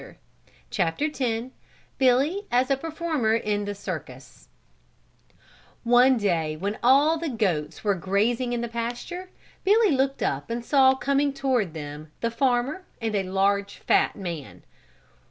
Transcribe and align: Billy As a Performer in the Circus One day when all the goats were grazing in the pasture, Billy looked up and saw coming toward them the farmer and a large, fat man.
Billy 1.99 2.47
As 2.51 2.71
a 2.71 2.75
Performer 2.75 3.35
in 3.35 3.65
the 3.65 3.75
Circus 3.75 4.47
One 5.83 6.17
day 6.17 6.55
when 6.55 6.79
all 6.81 7.19
the 7.19 7.29
goats 7.29 7.83
were 7.83 7.93
grazing 7.93 8.51
in 8.51 8.61
the 8.61 8.67
pasture, 8.67 9.29
Billy 9.63 9.91
looked 9.91 10.23
up 10.23 10.49
and 10.49 10.65
saw 10.65 10.95
coming 10.95 11.31
toward 11.33 11.75
them 11.75 12.11
the 12.21 12.31
farmer 12.31 12.83
and 12.99 13.13
a 13.13 13.21
large, 13.21 13.75
fat 13.77 14.15
man. 14.15 14.63